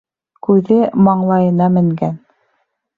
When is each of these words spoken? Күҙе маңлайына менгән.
Күҙе 0.47 0.79
маңлайына 1.09 1.71
менгән. 1.79 2.21